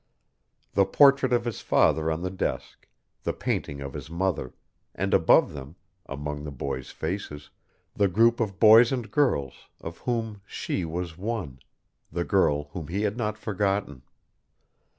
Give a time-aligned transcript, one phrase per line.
[0.73, 2.87] The portrait of his father on the desk,
[3.21, 4.55] the painting of his mother,
[4.95, 5.75] and above them,
[6.07, 7.51] among the boys' faces,
[7.95, 11.59] the group of boys and girls of whom she was one,
[12.11, 14.01] the girl whom he had not forgotten.